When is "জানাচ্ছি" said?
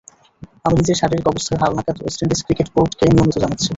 3.35-3.69